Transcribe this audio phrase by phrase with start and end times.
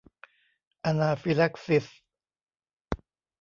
[0.83, 1.85] อะนาฟิแล็กซิส